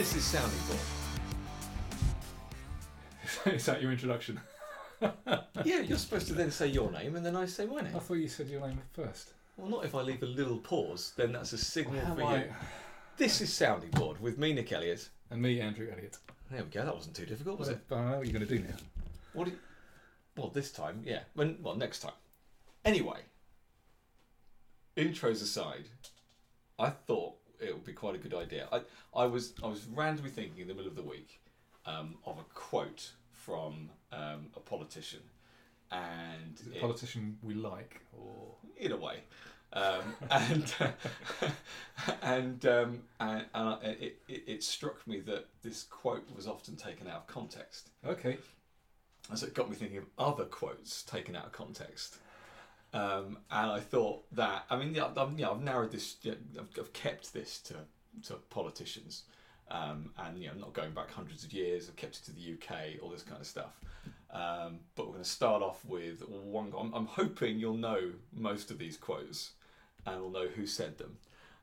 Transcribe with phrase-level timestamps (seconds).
[0.00, 0.80] This is Sounding Board.
[3.54, 4.40] Is that your introduction?
[5.62, 7.94] Yeah, you're supposed to then say your name and then I say my name.
[7.94, 9.34] I thought you said your name first.
[9.58, 12.30] Well, not if I leave a little pause, then that's a signal How for am
[12.30, 12.36] you.
[12.46, 12.50] I-
[13.18, 15.10] This is Sounding Board with me, Nick Elliott.
[15.30, 16.16] And me, Andrew Elliott.
[16.50, 17.80] There we go, that wasn't too difficult, was it?
[17.88, 18.76] But I know what you're going to do now.
[19.34, 19.58] What do you...
[20.34, 21.24] Well, this time, yeah.
[21.34, 22.14] When, well, next time.
[22.86, 23.18] Anyway,
[24.96, 25.90] intros aside,
[26.78, 28.68] I thought it would be quite a good idea.
[28.72, 28.80] I,
[29.14, 31.40] I was I was randomly thinking in the middle of the week
[31.86, 35.20] um, of a quote from um, a politician,
[35.90, 39.20] and Is it a it- politician we like, or in a way.
[39.72, 40.74] Um, and
[42.22, 46.74] and um, and, and I, it, it, it struck me that this quote was often
[46.76, 47.90] taken out of context.
[48.04, 48.36] okay,
[49.28, 52.18] And so it got me thinking of other quotes taken out of context.
[52.92, 57.32] Um, and I thought that, I mean, yeah, I've, I've narrowed this, I've, I've kept
[57.32, 57.74] this to,
[58.26, 59.24] to politicians.
[59.70, 62.54] Um, and, you know, not going back hundreds of years, I've kept it to the
[62.54, 63.78] UK, all this kind of stuff.
[64.32, 66.72] Um, but we're going to start off with one.
[66.76, 69.52] I'm, I'm hoping you'll know most of these quotes
[70.06, 71.18] and we'll know who said them.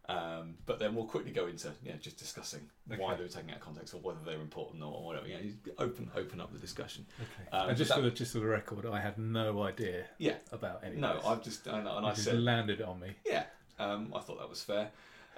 [0.10, 2.62] Um, but then we'll quickly go into yeah, just discussing
[2.98, 5.28] why they were taken out of context or whether they're important or whatever.
[5.28, 7.06] You open open up the discussion.
[7.20, 7.58] okay.
[7.58, 10.36] Um, and just but for the just for the record, I had no idea Yeah,
[10.54, 10.96] about any.
[10.96, 11.20] no.
[11.26, 13.16] I've just I know, and I just said landed on me.
[13.26, 13.44] yeah.
[13.80, 14.90] Um, I thought that was fair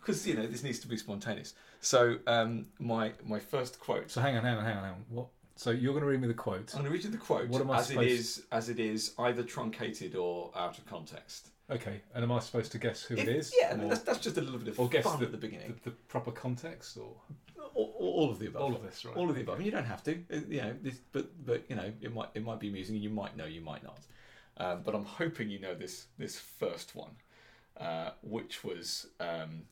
[0.00, 1.54] because you know this needs to be spontaneous.
[1.80, 4.10] So um, my my first quote.
[4.10, 5.04] So hang on, hang on, hang on, hang on.
[5.08, 5.26] What?
[5.56, 6.72] So you're going to read me the quote?
[6.74, 8.68] I'm going to read you the quote What am I as it supposed- is as
[8.68, 11.50] it is either truncated or out of context.
[11.70, 13.54] Okay, and am I supposed to guess who If- it is?
[13.58, 15.26] Yeah, I mean, or, that's, that's just a little bit of or guess fun the,
[15.26, 15.74] at the beginning.
[15.84, 17.14] the, the proper context, or
[17.74, 18.62] all, all- all of the above.
[18.62, 19.16] all of this, right?
[19.16, 19.56] all of the above.
[19.56, 20.74] And you don't have to, uh, you know.
[20.82, 23.46] This, but but you know, it might it might be amusing, and you might know,
[23.46, 24.00] you might not.
[24.58, 27.12] Um, but I'm hoping you know this this first one,
[27.80, 29.62] uh, which was um,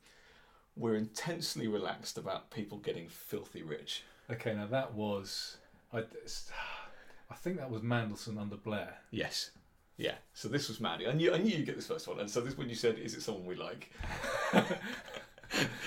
[0.76, 4.02] we're intensely relaxed about people getting filthy rich.
[4.30, 5.58] Okay, now that was
[5.92, 6.04] I.
[7.30, 8.98] I think that was Mandelson under Blair.
[9.10, 9.52] Yes.
[10.02, 10.14] Yeah.
[10.34, 11.06] So this was Mandy.
[11.06, 12.98] I knew I knew you'd get this first one, and so this when you said,
[12.98, 13.90] "Is it someone we like?"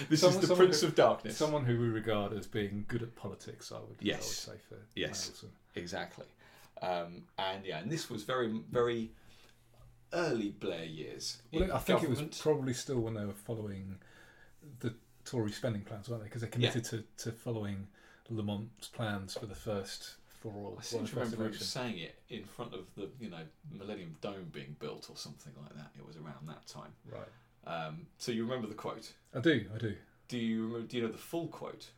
[0.10, 1.38] this Someone- is the Prince who- of Darkness.
[1.38, 4.78] Someone who we regard as being good at politics, I would, I would say for
[4.96, 5.44] Yes.
[5.76, 6.26] Exactly.
[6.82, 9.12] Um, and yeah, and this was very, very
[10.14, 11.42] early Blair years.
[11.52, 13.98] Well, I think it was probably still when they were following
[14.80, 14.94] the
[15.26, 16.28] Tory spending plans, weren't they?
[16.30, 17.88] Because they committed to, to following
[18.30, 20.16] Lamont's plans for the first
[20.52, 20.78] for all.
[20.80, 23.42] I seem to remember them saying it in front of the, you know,
[23.72, 25.92] Millennium Dome being built or something like that.
[25.98, 26.92] It was around that time.
[27.12, 27.28] Right.
[27.68, 29.12] Um, so you remember the quote?
[29.36, 29.66] I do.
[29.74, 29.96] I do.
[30.28, 31.90] Do you remember, do you know the full quote?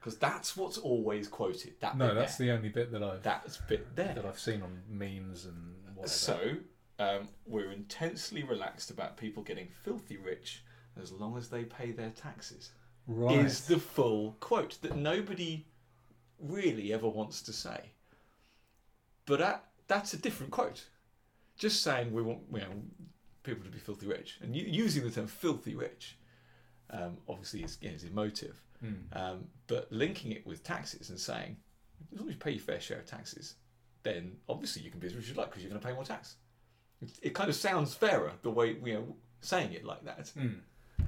[0.00, 1.74] Because that's what's always quoted.
[1.80, 2.48] That No, that's there.
[2.48, 4.14] the only bit that I've that's bit there.
[4.14, 6.08] that I've seen on memes and whatever.
[6.08, 6.56] So,
[6.98, 10.62] um, we're intensely relaxed about people getting filthy rich
[11.00, 12.70] as long as they pay their taxes.
[13.06, 13.44] right.
[13.44, 15.66] Is the full quote that nobody
[16.38, 17.90] really ever wants to say.
[19.26, 20.84] But that, that's a different quote.
[21.56, 22.66] Just saying we want you know,
[23.42, 26.16] people to be filthy rich and using the term filthy rich
[26.90, 28.60] um, obviously is, yeah, is emotive.
[28.80, 28.94] Hmm.
[29.12, 31.56] Um, but linking it with taxes and saying,
[32.12, 33.54] as long as you pay your fair share of taxes,
[34.02, 35.94] then obviously you can be as rich as you like because you're going to pay
[35.94, 36.36] more tax.
[37.00, 39.02] It, it kind of sounds fairer the way we are
[39.40, 40.30] saying it like that.
[40.36, 41.04] Hmm.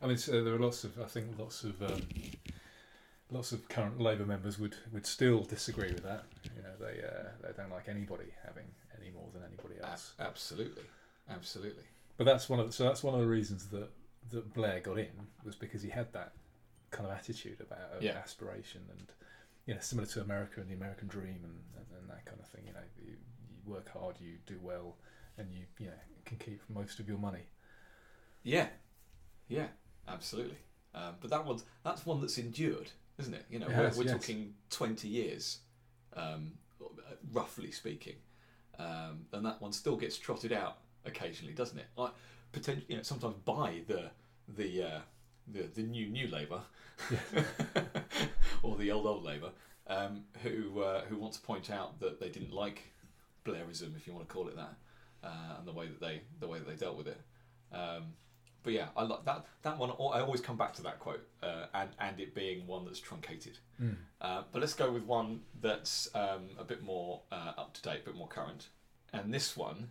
[0.00, 1.00] I mean, so there are lots of.
[1.00, 1.82] I think lots of.
[1.82, 2.02] Um,
[3.30, 6.24] lots of current Labour members would, would still disagree with that.
[6.56, 8.64] You know, they uh, they don't like anybody having
[9.00, 10.12] any more than anybody A- else.
[10.20, 10.82] absolutely,
[11.30, 11.84] absolutely.
[12.16, 13.90] But that's one of the, so that's one of the reasons that
[14.30, 15.08] that Blair got in
[15.44, 16.32] was because he had that
[16.90, 18.12] kind of attitude about of Yeah.
[18.12, 19.06] aspiration and
[19.66, 22.46] you know similar to America and the American dream and, and, and that kind of
[22.48, 22.64] thing.
[22.66, 24.96] You know, you, you work hard, you do well,
[25.36, 27.44] and you you know can keep most of your money.
[28.42, 28.68] Yeah,
[29.48, 29.66] yeah,
[30.06, 30.58] absolutely.
[30.94, 33.44] Um, but that one's that's one that's endured, isn't it?
[33.50, 34.12] You know, It we're, has, we're yes.
[34.14, 35.58] talking twenty years,
[36.16, 36.52] um,
[37.32, 38.16] roughly speaking,
[38.78, 41.86] um, and that one still gets trotted out occasionally, doesn't it?
[41.96, 42.12] Like
[42.52, 44.10] potentially, you know, sometimes by the
[44.56, 45.00] the uh,
[45.52, 46.60] the, the new new Labour
[48.62, 49.50] or the old old Labour,
[49.86, 52.82] um, who uh, who want to point out that they didn't like
[53.44, 54.74] Blairism, if you want to call it that,
[55.24, 57.20] uh, and the way that they the way that they dealt with it.
[57.72, 58.14] Um,
[58.62, 59.90] but yeah, I like that that one.
[59.90, 63.58] I always come back to that quote, uh, and and it being one that's truncated.
[64.20, 68.00] Uh, but let's go with one that's um, a bit more uh, up to date,
[68.02, 68.68] a bit more current.
[69.12, 69.90] And this one,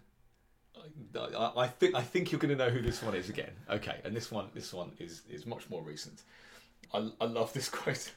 [1.15, 3.51] I, I think I think you're going to know who this one is again.
[3.69, 6.23] Okay, and this one this one is is much more recent.
[6.93, 8.11] I, I love this quote,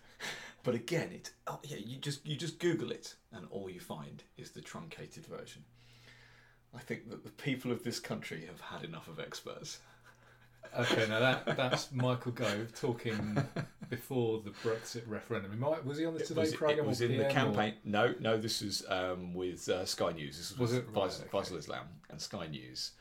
[0.62, 4.22] but again, it oh yeah, you just you just Google it, and all you find
[4.36, 5.64] is the truncated version.
[6.74, 9.80] I think that the people of this country have had enough of experts.
[10.78, 13.36] Okay, now that that's Michael Gove talking
[13.88, 15.58] before the Brexit referendum.
[15.58, 16.86] Might, was he on the It Today was, it program?
[16.86, 17.74] was or in the PM or- campaign.
[17.84, 20.38] No, no, this is um, with uh, Sky News.
[20.38, 20.92] This Was was it?
[20.92, 21.56] Faisal, Right, okay.
[21.58, 22.92] Islam and Sky News.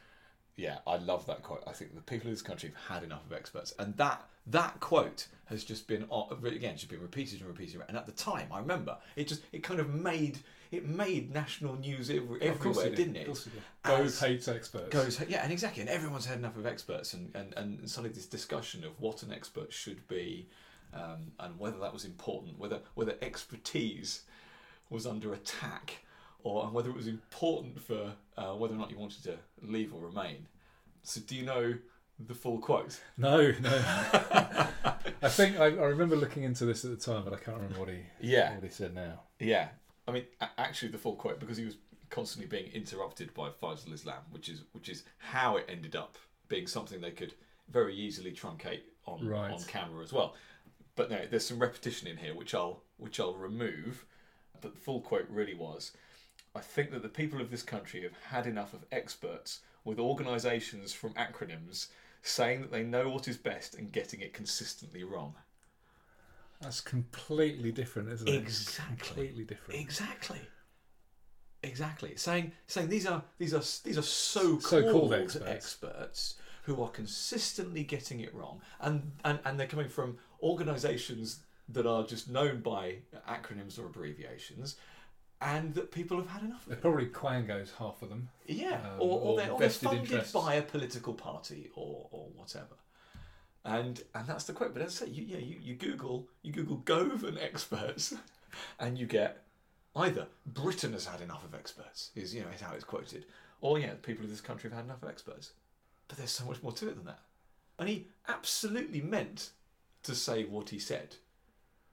[0.59, 1.63] Yeah, I love that quote.
[1.65, 4.79] I think the people in this country have had enough of experts, and that that
[4.79, 7.81] quote has just been uh, again just been repeated and repeated.
[7.87, 10.39] And at the time, I remember it just it kind of made
[10.71, 12.97] it made national news every, Of course everywhere, he did.
[12.97, 13.25] didn't Of it?
[13.27, 13.53] course did.
[13.83, 14.89] Gove As- hates experts.
[14.89, 18.25] goes yeah and exactly and everyone's had enough of experts and and, and suddenly this
[18.27, 20.47] discussion of what an expert should be
[20.93, 24.23] um, and whether that was important whether whether expertise
[24.89, 26.03] was under attack
[26.43, 29.93] or and whether it was important for uh, whether or not you wanted to leave
[29.93, 30.47] or remain
[31.03, 31.73] so do you know
[32.27, 33.81] the full quote No, no.
[35.21, 37.79] I think I, I remember looking into this at the time, but I can't remember
[37.79, 39.21] what he yeah what he said now.
[39.39, 39.69] yeah
[40.07, 40.25] i mean
[40.57, 41.77] actually the full quote because he was
[42.09, 46.65] constantly being interrupted by Faisal Islam which is which is how it ended up being
[46.67, 47.33] something they could
[47.69, 49.51] very easily truncate on Right.
[49.51, 50.35] on camera as well
[50.95, 54.05] but no there's some repetition in here which I'll which I'll remove
[54.61, 55.91] but the full quote really was
[56.55, 60.93] I think that the people of this country have had enough of experts with organisations
[60.93, 61.87] from acronyms
[62.21, 65.35] saying that they know what is best and getting it consistently wrong
[66.61, 68.35] That's completely different, isn't it?
[68.35, 68.97] Exactly.
[68.97, 69.79] Completely different.
[69.79, 70.41] Exactly.
[71.63, 72.15] Exactly.
[72.15, 75.45] Saying saying these are these are these are so So-called called experts.
[75.45, 76.35] experts.
[76.63, 82.03] who are consistently getting it wrong, and and, and they're coming from organisations that are
[82.05, 82.95] just known by
[83.27, 84.75] acronyms or abbreviations,
[85.41, 86.81] and that people have had enough of They're it.
[86.81, 88.29] probably Quangos, half of them.
[88.45, 90.33] Yeah, um, or, or, they're, or they're funded interests.
[90.33, 92.75] by a political party or, or whatever.
[93.65, 94.73] And and that's the quote.
[94.73, 98.13] But as I say, you, yeah, you, you Google you Google Gove and experts,
[98.79, 99.43] and you get
[99.95, 103.25] either Britain has had enough of experts is you know is how it's quoted,
[103.61, 105.51] or yeah, people of this country have had enough of experts.
[106.07, 107.19] But there's so much more to it than that.
[107.77, 109.51] And he absolutely meant
[110.03, 111.15] to say what he said.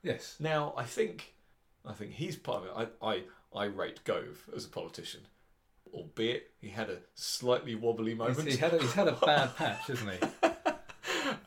[0.03, 0.37] Yes.
[0.41, 1.35] Now I think
[1.87, 2.91] I think he's part of it.
[3.03, 3.23] I I,
[3.55, 5.23] I rate Gove as a politician,
[5.93, 8.49] albeit he had a slightly wobbly He's, moment.
[8.49, 10.49] he had a, he's had a bad patch, hasn't he?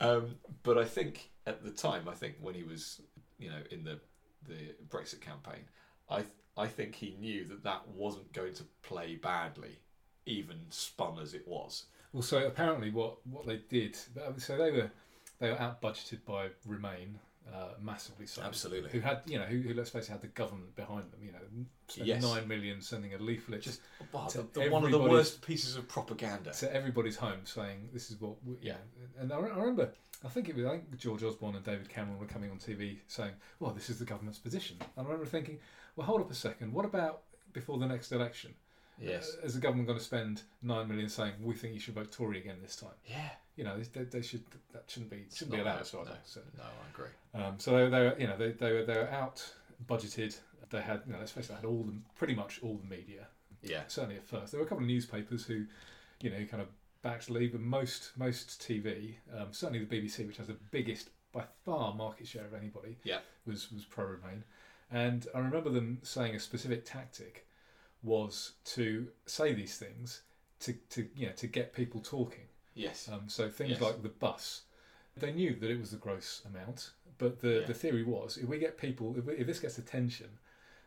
[0.00, 3.00] um, but I think at the time, I think when he was
[3.38, 3.98] you know in the
[4.48, 5.64] the Brexit campaign,
[6.08, 6.24] I
[6.56, 9.78] I think he knew that that wasn't going to play badly,
[10.26, 11.84] even spun as it was.
[12.12, 13.96] Well, so apparently, what what they did,
[14.38, 14.90] so they were
[15.38, 17.18] they were out budgeted by Remain
[17.52, 18.26] uh, massively.
[18.26, 18.90] So Absolutely.
[18.90, 21.20] who had you know who, who let's face it had the government behind them.
[21.22, 21.38] You know,
[21.96, 22.22] Yes.
[22.22, 23.80] nine million sending a leaflet Just
[24.12, 26.52] wow, the, the, one of the worst pieces of propaganda.
[26.52, 28.74] to everybody's home saying this is what we, Yeah.
[29.16, 29.22] yeah.
[29.22, 29.90] And I, I remember,
[30.24, 32.98] I think it was I think George Osborne and David Cameron were coming on TV
[33.08, 35.58] saying, "Well, this is the government's position." And I remember thinking,
[35.96, 36.72] "Well, hold up a second.
[36.72, 37.22] What about
[37.52, 38.54] before the next election?
[39.00, 39.34] Yes.
[39.42, 42.12] Uh, is the government going to spend nine million saying we think you should vote
[42.12, 42.90] Tory again this time?
[43.06, 43.30] Yeah.
[43.56, 44.42] You know, they, they should
[44.72, 45.86] that shouldn't be shouldn't be allowed.
[45.86, 46.10] So no.
[46.24, 47.10] So, No, I agree.
[47.34, 49.44] um, so they, they were, you know, they, they were they were out
[49.86, 50.36] budgeted.
[50.70, 52.88] They had, you know, let's face it, they had all the pretty much all the
[52.88, 53.26] media.
[53.62, 53.82] Yeah.
[53.88, 55.66] Certainly at first, there were a couple of newspapers who,
[56.22, 56.68] you know, kind of
[57.02, 61.44] backed Lee, but most most TV, um, certainly the BBC, which has the biggest by
[61.64, 63.18] far market share of anybody, Yeah.
[63.46, 64.44] was was pro Remain,
[64.90, 67.46] and I remember them saying a specific tactic
[68.02, 70.22] was to say these things
[70.60, 72.44] to to you know to get people talking.
[72.80, 73.08] Yes.
[73.12, 73.80] Um, so things Yes.
[73.80, 74.62] like the bus,
[75.16, 77.66] they knew that it was the gross amount, but the, Yeah.
[77.66, 80.38] the theory was if we get people, if, we, if this gets attention,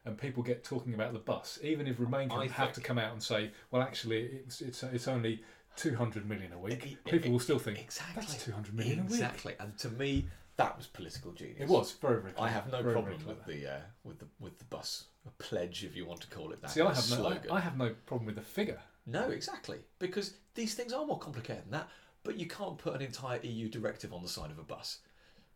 [0.06, 3.14] and people get talking about the bus, even if Remain I have to come out
[3.14, 5.44] and say, well, actually, it's it's, it's only
[5.78, 8.22] two hundred million a week, people will still think Exactly.
[8.22, 9.12] that's two hundred million a week.
[9.12, 9.56] Exactly.
[9.60, 11.62] And to me, that was political genius.
[11.62, 12.34] It was very very.
[12.38, 13.40] I have no very, very problem clever.
[13.48, 16.52] with the uh, with the with the bus a pledge, if you want to call
[16.52, 16.72] it that.
[16.72, 17.50] See, I have no, slogan.
[17.50, 18.82] I, I have no problem with the figure.
[19.06, 19.80] No, exactly.
[20.00, 21.90] Because these things are more complicated than that,
[22.24, 25.00] but you can't put an entire EU directive on the side of a bus.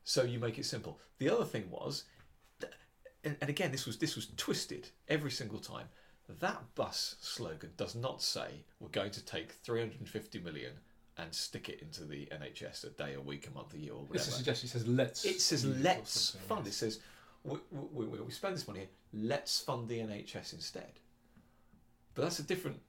[0.04, 1.00] So you make it simple.
[1.20, 2.04] The other thing was,
[3.24, 5.88] and, and again, this was this was twisted every single time.
[6.40, 10.74] That bus slogan does not say we're going to take 350 million
[11.18, 14.06] and stick it into the NHS a day, a week, a month, a year, or
[14.14, 14.68] It's a suggestion.
[14.68, 15.26] It says let's.
[15.26, 16.68] It says let's fund.
[16.68, 17.00] It says
[17.44, 18.90] we, we, we, we spend this money here.
[19.14, 21.00] Let's fund the NHS instead.
[22.14, 22.80] But that's a different.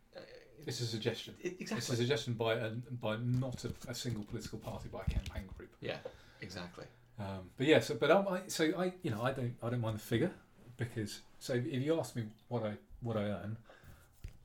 [0.67, 1.35] It's a suggestion.
[1.41, 5.11] it- It's a suggestion by a, by not a, a single political party, by a
[5.11, 5.71] campaign group.
[5.81, 5.97] Yeah,
[6.41, 6.85] exactly.
[7.19, 9.97] Um, but yeah, so but I, so I you know I don't I don't mind
[9.97, 10.31] the figure
[10.77, 13.57] because so if you ask me what I what I earn,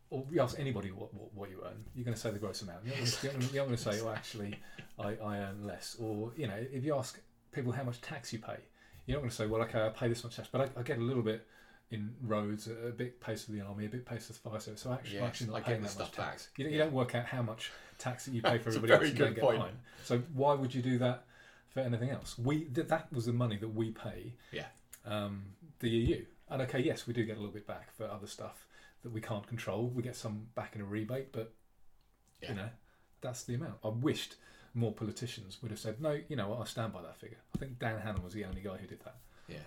[0.09, 2.61] or you ask anybody what, what, what you earn, you're going to say the gross
[2.61, 2.85] amount.
[2.85, 4.55] You're not gonna- you're not going to say, well, actually,
[4.99, 5.97] I, I earn less.
[5.99, 7.19] Or you know, if you ask
[7.51, 8.57] people how much tax you pay,
[9.05, 10.83] you're not going to say, well, okay, I pay this much tax, but I, I
[10.83, 11.45] get a little bit
[11.93, 14.81] in roads a bit pace of the army, a bit pace of the fire service.
[14.81, 16.47] So actually, Yes, actually not like paying that the much stuff tax.
[16.47, 16.57] back.
[16.57, 16.83] You, don't- you Yeah.
[16.85, 19.35] don't work out how much tax that you pay for everybody else very don't good
[19.35, 19.57] get point.
[19.57, 19.77] behind.
[20.03, 21.25] So why would you do that
[21.69, 22.37] for anything else?
[22.37, 24.33] We that was the money that we pay.
[24.51, 24.65] Yeah.
[25.05, 25.43] Um,
[25.79, 26.25] the EU.
[26.49, 28.67] And okay, yes, we do get a little bit back for other stuff
[29.03, 29.87] that we can't control.
[29.89, 31.53] We get some back in a rebate, but
[32.41, 32.49] Yeah.
[32.49, 32.69] you know,
[33.21, 33.75] that's the amount.
[33.83, 34.35] I wished
[34.73, 37.37] more politicians would have said, no, you know what, I stand by that figure.
[37.55, 39.17] I think Dan Hannan was the only guy who did that.
[39.47, 39.57] Yeah.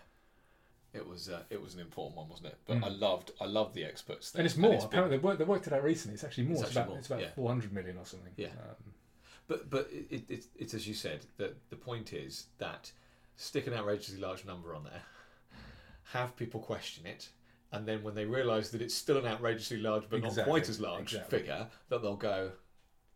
[0.97, 2.59] It was uh, it was an important one, wasn't it?
[2.67, 2.85] But Mm.
[2.85, 4.31] I loved I loved the experts.
[4.31, 4.41] Thing.
[4.41, 4.73] And it's more.
[4.73, 6.15] been- Apparently, they worked, they worked it out recently.
[6.15, 6.55] It's actually more.
[6.55, 7.31] It's It's, actually about more, it's about yeah.
[7.35, 8.33] 400 million or something.
[8.37, 8.49] Yeah.
[8.49, 8.93] Um,
[9.49, 12.91] But but it, it, it's it's as you said that the point is that
[13.37, 15.03] stick an outrageously large number on there,
[16.13, 17.29] have people question it,
[17.73, 20.81] and then when they realise that it's still an outrageously large but not quite as
[20.81, 21.39] large exactly.
[21.39, 22.51] figure, that they'll go,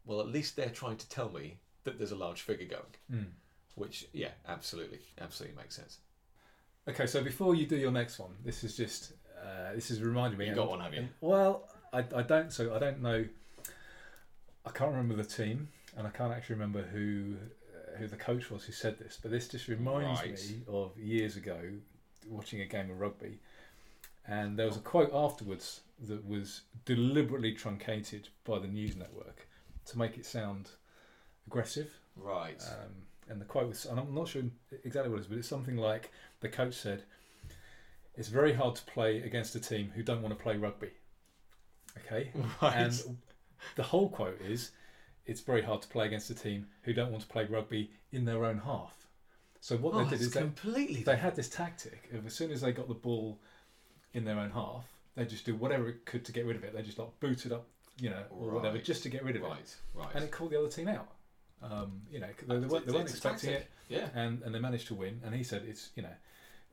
[0.05, 2.95] well, at least they're trying to tell me that there's a large figure going.
[3.23, 3.31] mm.
[3.77, 5.99] Which yeah, absolutely, absolutely makes sense.
[6.89, 10.39] Okay, so before you do your next one, this is just uh, this is reminding
[10.39, 10.49] me.
[10.49, 11.09] You got one, have you?
[11.21, 12.53] well, I, I don't.
[12.53, 13.25] So I don't know.
[14.67, 17.37] I can't remember the team, and I can't actually remember who
[17.75, 19.19] uh, who the coach was who said this.
[19.21, 20.33] But this just reminds Right.
[20.33, 21.59] me of years ago
[22.29, 23.39] watching a game of rugby,
[24.27, 29.47] and there was a quote afterwards that was deliberately truncated by the news network
[29.87, 30.71] to make it sound
[31.47, 31.93] aggressive.
[32.17, 32.63] Right.
[32.63, 32.93] Um,
[33.31, 34.43] and the quote was, and I'm not sure
[34.85, 36.11] exactly what it is, but it's something like
[36.41, 37.05] the coach said,
[38.15, 40.91] "It's very hard to play against a team who don't want to play rugby."
[41.99, 42.33] Okay,
[42.63, 42.77] right.
[42.77, 43.19] and
[43.77, 44.73] the whole quote is,
[45.27, 48.25] "It's very hard to play against a team who don't want to play rugby in
[48.25, 49.07] their own half."
[49.61, 51.03] So what oh, they did is they, completely.
[51.03, 53.39] they had this tactic of as soon as they got the ball
[54.13, 56.75] in their own half, they just do whatever it could to get rid of it.
[56.75, 57.67] They just like boot it up,
[58.01, 59.77] you know, or whatever, just to get rid of it, right.
[59.95, 60.09] Right.
[60.15, 61.09] and it called the other team out.
[61.63, 63.71] Um, you know, they, they, weren't, they weren't expecting tactic.
[63.89, 64.09] it Yeah.
[64.15, 65.21] and and they managed to win.
[65.25, 66.15] And he said it's you know,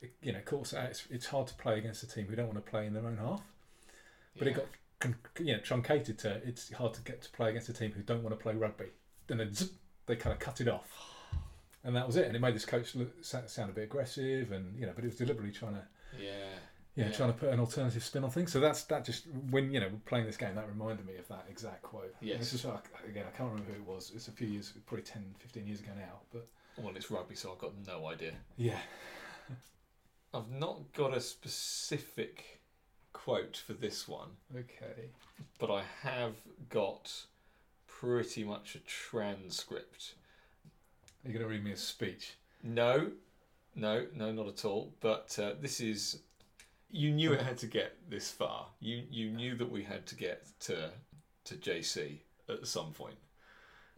[0.02, 2.48] it, you know, of course it's, it's hard to play against a team who don't
[2.48, 3.42] want to play in their own half.
[4.38, 4.66] But it got
[5.00, 8.02] con- you know truncated to it's hard to get to play against a team who
[8.04, 8.88] don't want to play rugby.
[9.28, 9.72] Then they, zip,
[10.06, 10.90] they kind of cut it off,
[11.84, 12.28] and that was it.
[12.28, 15.08] And it made this coach look, sound a bit aggressive, and you know, but it
[15.08, 15.84] was deliberately trying to
[16.18, 16.32] Yeah.
[16.98, 17.12] Yeah, Yeah.
[17.14, 18.52] trying to put an alternative spin on things.
[18.52, 21.46] So that's that just when you know playing this game that reminded me of that
[21.50, 22.14] exact quote.
[22.20, 22.42] Yes.
[22.42, 24.12] It's just like again I can't remember who it was.
[24.16, 26.20] It's a few years, probably 10, 15 years ago now.
[26.34, 28.34] But Well, it's rugby, so I've got no idea.
[28.58, 28.80] yeah,
[30.34, 32.60] I've not got a specific
[33.14, 35.10] quote for this one, okay.
[35.60, 36.36] but I have
[36.70, 37.12] got
[37.88, 40.14] pretty much a transcript.
[41.26, 42.36] Are you going to read me a speech?
[42.64, 43.12] No,
[43.76, 44.94] no, no, not at all.
[45.02, 46.20] But uh, this is.
[46.90, 47.50] You knew it uh-huh.
[47.50, 48.68] had to get this far.
[48.80, 50.90] You you knew that we had to get to
[51.46, 53.18] to JC at some point.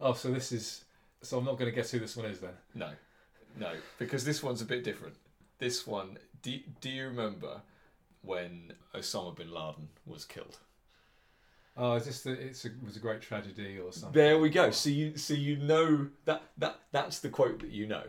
[0.00, 0.84] Oh, so this is.
[1.22, 2.54] So I'm not going to guess who this one is then.
[2.74, 2.90] No,
[3.58, 5.14] no, because this one's a bit different.
[5.58, 7.60] This one, do, do you remember
[8.22, 10.58] when Osama bin Laden was killed?
[11.76, 12.32] Oh, is this the?
[12.32, 14.12] It's a, was a great tragedy or something?
[14.12, 14.70] There we go.
[14.70, 18.02] So you so you know that that that's the quote that you know.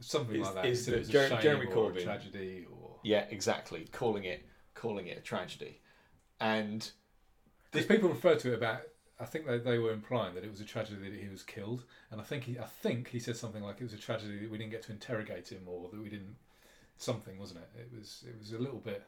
[0.00, 0.66] something is- like that.
[0.66, 3.86] is that it was a shame Jeremy Corbyn- tragedy or Yeah, exactly.
[3.90, 5.80] Calling it calling it a tragedy,
[6.40, 6.90] and
[7.70, 8.82] because people refer to it about.
[9.20, 11.84] I think they, they were implying that it was a tragedy that he was killed,
[12.12, 14.50] and I think he I think he said something like it was a tragedy that
[14.50, 16.36] we didn't get to interrogate him or that we didn't
[16.98, 17.80] something wasn't it?
[17.80, 19.02] It was it was a little bit.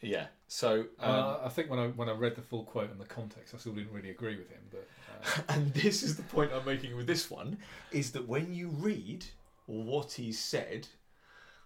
[0.00, 0.26] yeah.
[0.46, 3.04] So um, uh, I think when I when I read the full quote and the
[3.04, 4.62] context, I still didn't really agree with him.
[4.70, 7.58] But uh, and this is the point I'm making with this one
[7.90, 9.24] is that when you read
[9.66, 10.86] what he said,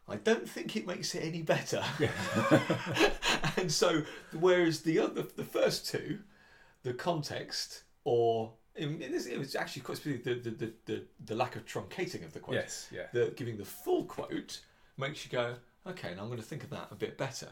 [0.08, 1.84] I don't think it makes it any better.
[3.56, 6.20] and so, whereas the other, the first two,
[6.82, 11.34] the context or in, in this, it was actually quite specific, the, the, the, the,
[11.34, 14.60] lack of truncating of the quote, yes, yeah, the giving the full quote
[14.96, 15.54] makes you go,
[15.86, 17.48] okay, now I'm going to think of that a bit better.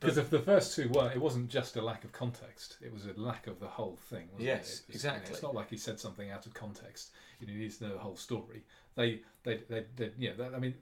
[0.00, 3.04] because if the first two weren't, it wasn't just a lack of context; it was
[3.04, 4.28] a lack of the whole thing.
[4.38, 4.48] Yes, it?
[4.48, 5.34] It was- you know, exactly.
[5.34, 7.10] it's not like he said something out of context.
[7.38, 8.64] You know, he needs to know the whole story.
[8.94, 10.32] They, they, they, they yeah.
[10.38, 10.74] That, I mean,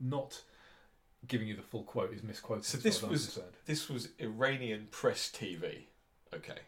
[0.00, 0.40] not
[1.28, 2.64] giving you the full quote is misquoted.
[2.64, 3.52] So this far as I'm was-.
[3.66, 5.84] This was Iranian press TV.
[6.34, 6.58] Okay,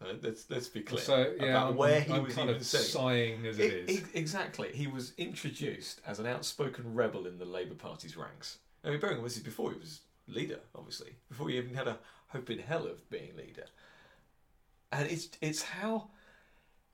[0.00, 2.60] Uh, let's let's be clear So yeah, about I'm, where he I'm was kind even
[2.60, 2.84] of saying.
[2.84, 4.04] sighing as it E- is.
[4.14, 4.70] exactly.
[4.72, 8.58] He was introduced as an outspoken rebel in the Labour Party's ranks.
[8.84, 11.74] I mean, bearing in mind this is before he was leader, obviously, before he even
[11.74, 13.64] had a hope in hell of being leader.
[14.92, 16.10] And it's it's how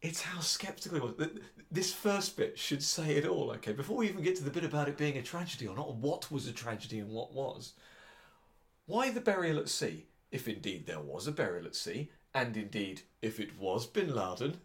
[0.02, 1.30] it's how sceptical he was.
[1.70, 3.50] This first bit should say it all.
[3.52, 5.94] Okay, before we even get to the bit about it being a tragedy or not,
[5.94, 7.72] what was a tragedy and what was.
[8.86, 13.02] Why the burial at sea, if indeed there was a burial at sea, and indeed
[13.22, 14.60] if it was Bin Laden?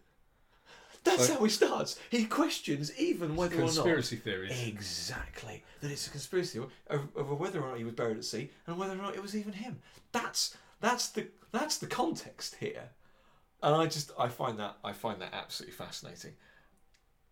[1.04, 1.98] That's So- how he starts.
[2.10, 4.66] He questions even whether or not Conspiracy theories.
[4.66, 5.62] Exactly.
[5.80, 8.76] That it's a conspiracy over, over whether or not he was buried at sea and
[8.76, 9.80] whether or not it was even him.
[10.12, 12.90] That's that's the that's the context here.
[13.62, 16.32] And I just I find that I find that absolutely fascinating.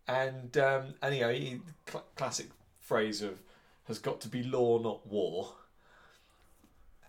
[0.08, 2.48] And um, and you know, he, cl- classic
[2.80, 3.40] phrase of
[3.84, 5.52] has got to be law not war.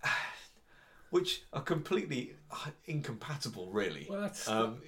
[1.09, 4.07] Which are completely uh, incompatible, really.
[4.09, 4.81] Well, that's Um,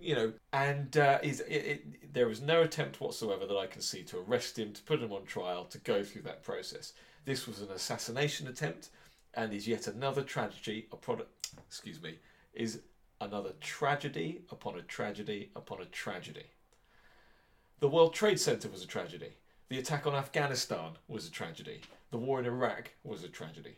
[0.00, 3.82] you know, and uh, is it, it, there was no attempt whatsoever that I can
[3.82, 6.94] see to arrest him, to put him on trial, to go through that process.
[7.24, 8.88] This was an assassination attempt,
[9.34, 10.88] and is yet another tragedy.
[10.92, 12.18] A product, excuse me,
[12.54, 12.80] is
[13.20, 16.46] another tragedy upon a tragedy upon a tragedy.
[17.80, 19.32] The World Trade Center was a tragedy.
[19.68, 21.80] The attack on Afghanistan was a tragedy.
[22.10, 23.76] The war in Iraq was a tragedy.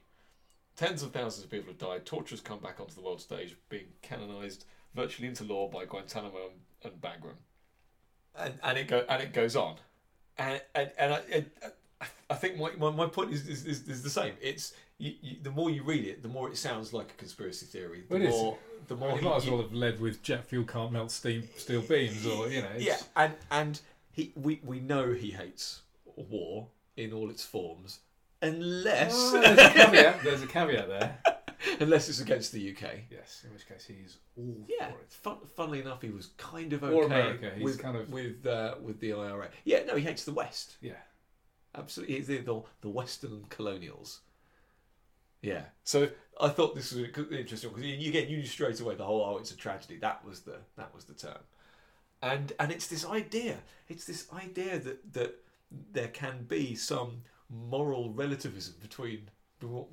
[0.74, 2.06] Tens of thousands of people have died.
[2.06, 6.50] Torture has come back onto the world stage, being canonized virtually into law by Guantanamo
[6.82, 7.36] and Bagram.
[8.34, 9.76] And and it go and it goes on,
[10.38, 11.44] and and, and I,
[12.00, 14.32] I, I think my, my, my point is, is, is, the same.
[14.40, 17.66] It's you, you, the more you read it, the more it sounds like a conspiracy
[17.66, 18.04] theory.
[18.08, 18.58] The Well, it more
[18.88, 21.48] the more you he- might as well have led with jet fuel can't melt steam
[21.56, 22.68] steel beams, or you know.
[22.74, 25.82] It's, yeah, and and he we we know he hates
[26.16, 28.00] war in all its forms,
[28.42, 30.22] unless Oh, there's a caveat.
[30.22, 31.18] There's a caveat there.
[31.80, 32.82] unless it's against the UK.
[33.10, 35.10] Yes, in which case he's all Yeah, for it.
[35.12, 38.44] fun, funnily enough, he was kind of okay Or America, he's with kind of- with
[38.46, 39.48] uh, with the IRA.
[39.64, 40.76] Yeah, no, he hates the West.
[40.80, 40.94] Yeah.
[41.74, 44.20] Absolutely, he's the, the Western colonials.
[45.40, 46.08] Yeah, so
[46.42, 49.38] I thought this was interesting because you again you knew straight away the whole oh
[49.38, 51.38] it's a tragedy that was the that was the term,
[52.20, 53.58] and and it's this idea
[53.88, 55.36] it's this idea that that
[55.92, 59.28] there can be some moral relativism between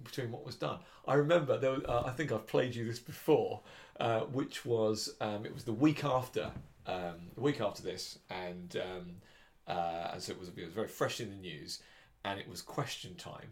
[0.03, 0.79] between what was done.
[1.07, 1.71] I remember there.
[1.71, 3.61] Was, uh, I think I've played you this before,
[3.99, 6.51] uh, which was um, it was the week after
[6.87, 9.11] um, the week after this, and um,
[9.67, 11.83] uh, and so it was it was very fresh in the news,
[12.25, 13.51] and it was question time.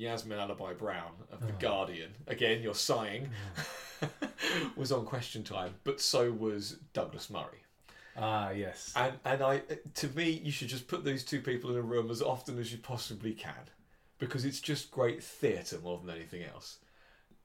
[0.00, 1.56] Yasmin Alibhai-Brown of the Oh.
[1.58, 3.30] Guardian, again you're sighing,
[4.76, 7.62] was on question time, but so was Douglas Murray.
[8.16, 8.92] Ah, yes.
[8.96, 9.62] And and I,
[9.94, 12.72] to me, you should just put these two people in a room as often as
[12.72, 13.68] you possibly can,
[14.18, 16.78] because it's just great theatre more than anything else.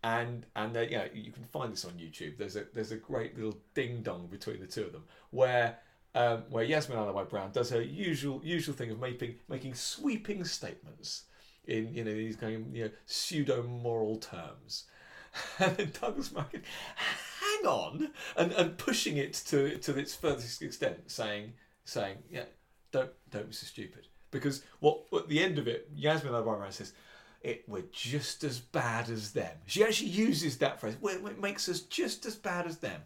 [0.03, 2.37] And and they, yeah, you can find this on YouTube.
[2.37, 5.77] There's a there's a great little ding dong between the two of them where
[6.15, 11.23] um, where Yasmin Alibhai-Brown does her usual usual thing of making making sweeping statements
[11.67, 14.85] in you know these kind of you know pseudo moral terms,
[15.59, 16.61] and then Douglas Murray,
[16.95, 22.45] hang on, and and pushing it to to its furthest extent, saying saying yeah,
[22.91, 26.93] don't don't be so stupid because what at the end of it, Yasmin Alibhai-Brown says.
[27.41, 29.55] It, we're just as bad as them.
[29.67, 30.95] She actually uses that phrase.
[30.99, 32.99] "We're- It makes us just as bad as them.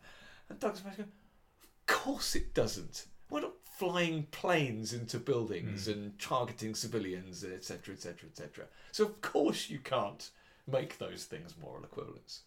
[0.47, 1.07] And Douglas goes, of
[1.87, 3.07] course it doesn't.
[3.29, 8.65] We're not flying planes into buildings and targeting civilians, etc., etc., etc.
[8.91, 10.29] So of course you can't
[10.67, 12.41] make those things moral equivalents.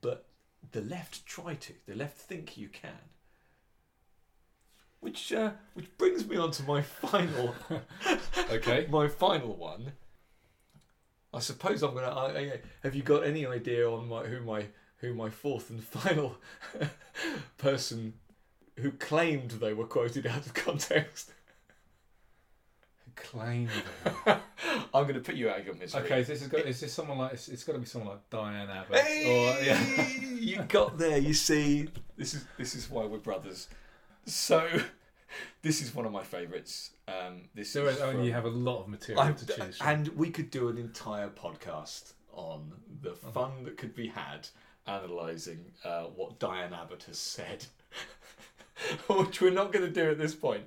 [0.00, 0.26] But
[0.72, 1.74] the left try to.
[1.86, 2.90] The left think you can.
[4.98, 7.54] Which uh, which brings me on to my final
[8.50, 8.88] Okay.
[8.90, 9.92] my final one.
[11.32, 12.08] I suppose I'm gonna.
[12.08, 14.64] I, I, have you got any idea on my who my
[14.96, 16.36] who my fourth and final
[17.58, 18.14] person
[18.80, 21.32] who claimed they were quoted out of context?
[23.16, 23.68] Claim.
[24.26, 26.02] I'm going to put you out of your misery.
[26.02, 26.60] Okay, so this has got.
[26.66, 27.32] Is this someone like?
[27.32, 28.98] It's, it's got to be someone like Diane Abbott.
[29.00, 30.08] Hey, Or yeah.
[30.38, 31.18] you got there.
[31.18, 33.66] You see, this is this is why we're brothers.
[34.26, 34.68] So,
[35.62, 36.90] this is one of my favourites.
[37.08, 39.88] Um, this So is I you have a lot of material I'm- to choose from.
[39.88, 42.70] and we could do an entire podcast on
[43.02, 44.46] the fun that could be had
[44.86, 47.64] analysing uh, what Diane Abbott has said,
[49.08, 50.64] which we're not going to do at this point.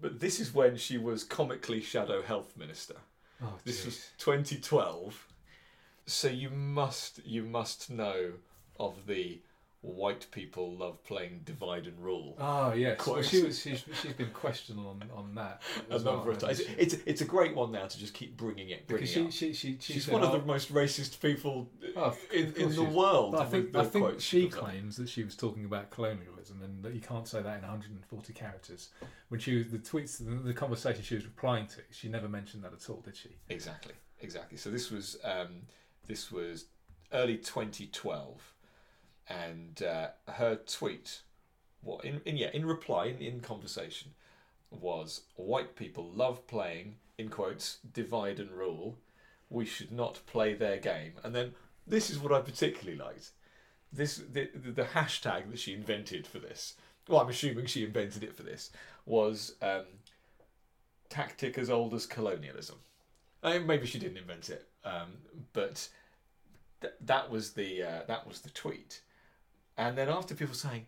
[0.00, 2.96] But this is when she was comically shadow health minister.
[3.42, 5.26] oh, This was 2012.
[6.06, 8.32] So you must you must know
[8.78, 9.40] of the
[9.82, 12.36] white people love playing divide and rule.
[12.40, 13.60] Oh yes, well, she was.
[13.60, 16.60] She's, she's been questioned on on that a number of times.
[16.76, 19.52] It's, it's a great one now to just keep bringing it, bringing because it she,
[19.52, 22.82] she she she She's one of "Oh, the most racist people Oh, in, in the
[22.82, 23.32] world.
[23.32, 26.94] But I think I think she claims that she was talking about colonialism and that
[26.94, 28.90] you can't say that in 140 characters.
[29.28, 32.64] When she was the tweets, the, the conversation she was replying to, she never mentioned
[32.64, 33.36] that at all, did she?
[33.48, 34.56] Exactly, exactly.
[34.58, 35.62] So this was um,
[36.06, 36.66] this was
[37.12, 38.52] early 2012,
[39.28, 41.22] and uh, her tweet,
[41.82, 44.12] what in, in yeah in reply in, in conversation,
[44.70, 48.98] was white people love playing in quotes divide and rule.
[49.48, 51.12] We should not play their game.
[51.22, 51.52] And then
[51.86, 53.30] this is what I particularly liked.
[53.92, 56.74] This the, the, the hashtag that she invented for this
[57.08, 58.70] well, I'm assuming she invented it for this,
[59.04, 59.84] was um,
[61.08, 62.76] tactic as old as colonialism.
[63.42, 65.12] I mean, maybe she didn't invent it, um,
[65.52, 65.88] but
[66.80, 69.02] th- that was the uh, that was the tweet.
[69.76, 70.86] And then after people saying,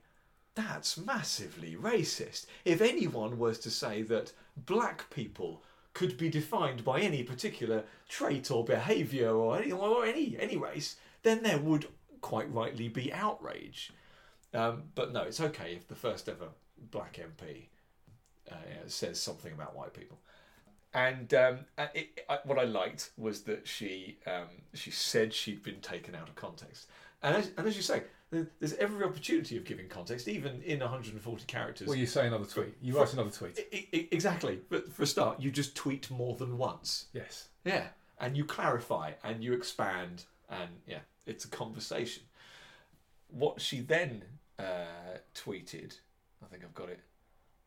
[0.55, 7.01] "That's massively racist," if anyone was to say that black people could be defined by
[7.01, 11.89] any particular trait or behaviour or any or any any race, then there would
[12.21, 13.93] quite rightly be outrage.
[14.55, 16.49] Um, but no, it's okay if the first ever
[16.91, 17.67] black MP
[18.51, 18.55] uh,
[18.87, 20.19] says something about white people.
[20.95, 21.59] And um,
[21.95, 26.29] it, I, what I liked was that she um, she said she'd been taken out
[26.29, 26.89] of context.
[27.23, 31.45] And as, and as you say, there's every opportunity of giving context, even in 140
[31.47, 31.89] characters.
[31.89, 32.77] Well, you say another tweet.
[32.83, 33.59] You For- write another tweet.
[33.73, 34.61] I- I- exactly.
[34.69, 37.07] But for a start, you just tweet more than once.
[37.13, 37.49] Yes.
[37.65, 37.89] Yeah,
[38.21, 42.25] and you clarify and you expand, and yeah, it's a conversation.
[43.29, 44.25] What she then
[44.59, 45.99] uh, tweeted,
[46.43, 47.01] I think I've got it.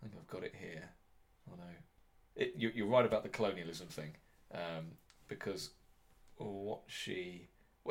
[0.02, 0.89] I think I've got it here.
[1.52, 1.63] Oh no,
[2.36, 4.12] it, you, you're right about the colonialism thing,
[4.54, 4.86] um,
[5.28, 5.71] because
[6.38, 7.47] what she.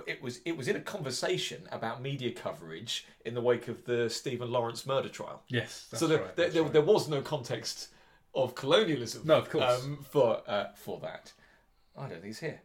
[0.07, 4.09] It was it was in a conversation about media coverage in the wake of the
[4.09, 5.43] Stephen Lawrence murder trial.
[5.49, 5.89] Yes.
[5.93, 6.73] So there, right, there, there, right.
[6.73, 7.89] there was no context
[8.35, 9.85] of colonialism No, of course.
[9.85, 11.33] um, for uh, for that.
[11.97, 12.61] I don't think it's here.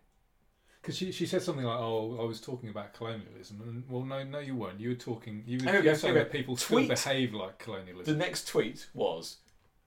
[0.82, 4.24] Because she, she said something like, "Oh, I was talking about colonialism," and well, no,
[4.24, 4.80] no, you weren't.
[4.80, 5.44] You were talking.
[5.48, 6.86] You were, you were saying that people Tweet.
[6.86, 8.14] still behave like colonialism.
[8.14, 9.38] The next tweet was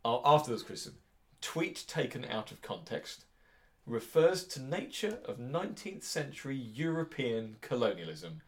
[0.05, 0.99] uh, after this criticism.
[1.41, 3.27] Tweet taken out of context
[3.89, 8.43] refers to nature of 19th century European colonialism.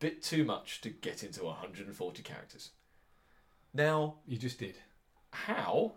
[0.00, 2.70] Bit too much to get into 140 characters.
[3.72, 4.76] Now, you just did.
[5.30, 5.92] how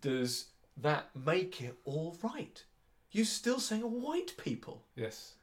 [0.00, 2.64] does that make it all right?
[3.12, 4.84] You're still saying white people.
[4.96, 5.34] Yes.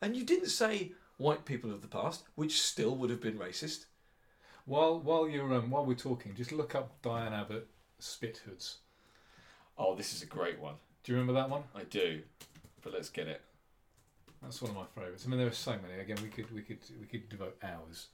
[0.00, 3.86] And you didn't say white people of the past, which still would have been racist.
[4.66, 7.68] While while you're um, while we're talking, just look up Diane Abbott
[7.98, 8.78] spit hoods.
[9.76, 10.74] Oh, this is a great one.
[11.04, 11.62] Do you remember that one?
[11.74, 12.22] I do.
[12.82, 13.42] But let's get it.
[14.42, 15.24] That's one of my favourites.
[15.26, 16.00] I mean, there are so many.
[16.00, 18.08] Again, we could we could we could devote hours.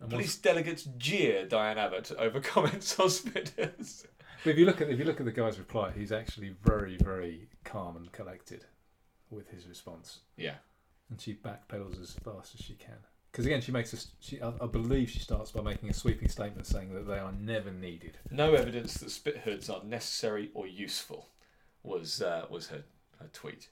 [0.00, 4.04] And Police delegates jeer Diane Abbott over comments on Spitters.
[4.44, 6.96] But if you look at if you look at the guy's reply, he's actually very
[6.98, 8.64] very calm and collected
[9.30, 10.54] with his response, Yeah.
[11.10, 12.94] and she backpedals as fast as she can.
[13.32, 16.28] Because again, she makes a she I, I believe she starts by making a sweeping
[16.28, 18.18] statement saying that they are never needed.
[18.30, 21.28] No evidence that spit hoods are necessary or useful
[21.86, 22.84] was uh, was her,
[23.20, 23.68] her tweet.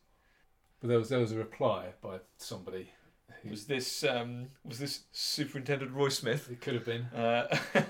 [0.81, 2.91] But there was there was a reply by somebody.
[3.43, 7.03] Who, Was this um, was this Superintendent Roy Smith it could have been.
[7.15, 7.59] uh,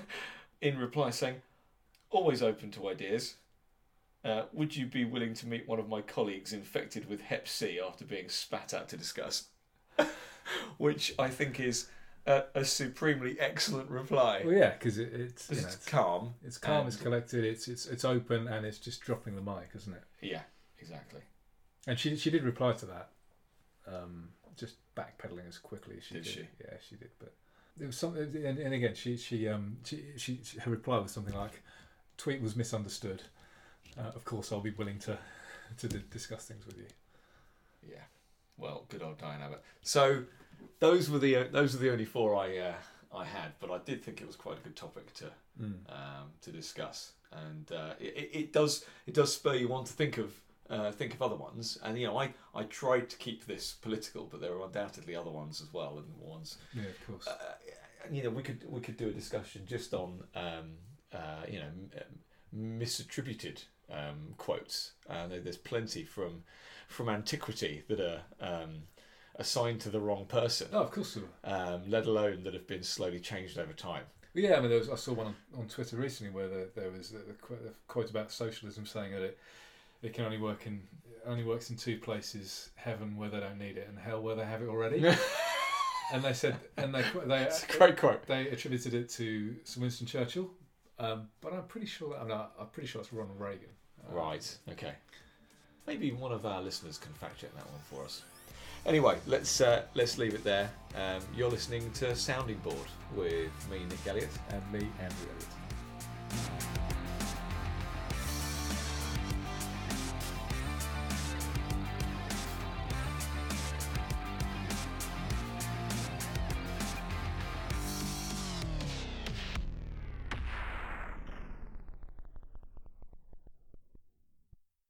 [0.61, 1.41] in reply saying,
[2.09, 3.35] "Always open to ideas.
[4.23, 7.79] Uh, would you be willing to meet one of my colleagues infected with Hep C
[7.79, 9.49] after being spat at to discuss?"
[10.77, 11.87] Which I think is
[12.25, 14.41] a, a supremely excellent reply.
[14.43, 16.33] Well, yeah, because it, it's you know, it's, calm.
[16.43, 19.93] it's calm, it's collected, it's it's it's open, and it's just dropping the mic, isn't
[19.93, 20.03] it?
[20.21, 20.41] Yeah,
[20.79, 21.21] exactly.
[21.87, 23.09] And she she did reply to that,
[23.87, 26.33] um, just backpedaling as quickly as she Did did.
[26.33, 26.39] she?
[26.61, 27.09] Yeah, she did.
[27.19, 27.33] But
[27.77, 31.11] there was something, and, and again, she she um she, she she her reply was
[31.11, 31.61] something like,
[32.17, 33.21] "Tweet was misunderstood.
[33.97, 35.17] Uh, of course, I'll be willing to
[35.77, 36.87] to d- discuss things with you."
[37.87, 38.01] Yeah.
[38.57, 39.61] Well, good old Diane Abbott.
[39.81, 40.23] So
[40.79, 42.73] those were the those were the only four I uh,
[43.15, 45.25] I had, but I did think it was quite a good topic to
[45.89, 50.17] um, to discuss, and uh, it, it- does it does spur you on to think
[50.17, 50.33] of
[50.69, 51.77] uh, think of other ones.
[51.83, 55.31] And you know, I I tried to keep this political, but there are undoubtedly other
[55.31, 57.27] ones as well, and ones Yeah, of course.
[57.27, 57.33] uh,
[58.11, 60.77] you know we could we could do a discussion just on um,
[61.13, 61.69] uh, you know
[62.53, 64.91] m- misattributed um, quotes.
[65.09, 66.43] Uh, there's plenty from
[66.87, 68.83] from antiquity that are um,
[69.37, 71.13] assigned to the wrong person, oh, of course.
[71.15, 71.73] there were.
[71.73, 74.03] um, let alone that have been slowly changed over time.
[74.33, 76.91] Yeah, I mean, there was, I saw one on, on Twitter recently where there, there
[76.91, 79.39] was a, a quote about socialism saying that it
[80.03, 80.81] it can only work in
[81.25, 84.45] only works in two places: heaven where they don't need it, and hell where they
[84.45, 85.05] have it already.
[86.13, 88.25] and they said, and they they It's a great quote.
[88.27, 90.49] they attributed it to Sir Winston Churchill,
[90.99, 93.69] um, but I'm pretty sure I'm not, I'm pretty sure it's Ronald Reagan.
[94.07, 94.57] Um, Right.
[94.71, 94.93] Okay.
[95.87, 98.23] Maybe one of our listeners can fact check that one for us.
[98.85, 100.69] Anyway, let's uh, let's leave it there.
[100.95, 102.77] Um, you're listening to Sounding Board
[103.15, 106.74] with me, Nick Elliott, and me, Andrew Elliott.